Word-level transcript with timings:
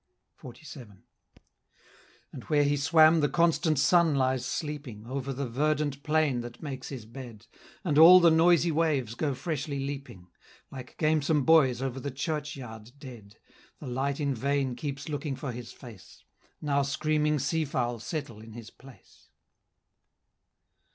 XLVII. 0.41 1.03
And 2.33 2.43
where 2.45 2.63
he 2.63 2.75
swam, 2.75 3.19
the 3.19 3.29
constant 3.29 3.77
sun 3.77 4.15
lies 4.15 4.43
sleeping, 4.43 5.05
Over 5.05 5.31
the 5.31 5.47
verdant 5.47 6.01
plain 6.01 6.41
that 6.41 6.59
makes 6.59 6.89
his 6.89 7.05
bed; 7.05 7.45
And 7.83 7.99
all 7.99 8.19
the 8.19 8.31
noisy 8.31 8.71
waves 8.71 9.13
go 9.13 9.35
freshly 9.35 9.77
leaping. 9.79 10.31
Like 10.71 10.97
gamesome 10.97 11.45
boys 11.45 11.83
over 11.83 11.99
the 11.99 12.09
churchyard 12.09 12.93
dead; 12.97 13.37
The 13.79 13.85
light 13.85 14.19
in 14.19 14.33
vain 14.33 14.75
keeps 14.75 15.07
looking 15.07 15.35
for 15.35 15.51
his 15.51 15.71
face: 15.71 16.23
Now 16.63 16.81
screaming 16.81 17.37
sea 17.37 17.63
fowl 17.63 17.99
settle 17.99 18.41
in 18.41 18.53
his 18.53 18.71
place. 18.71 19.29